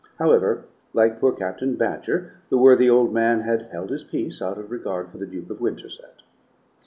However, 0.17 0.63
like 0.93 1.19
poor 1.19 1.31
Captain 1.31 1.75
Badger, 1.75 2.31
the 2.49 2.57
worthy 2.57 2.89
old 2.89 3.13
man 3.13 3.41
had 3.41 3.69
held 3.71 3.91
his 3.91 4.03
peace 4.03 4.41
out 4.41 4.57
of 4.57 4.71
regard 4.71 5.11
for 5.11 5.19
the 5.19 5.27
Duke 5.27 5.51
of 5.51 5.61
Winterset. 5.61 6.23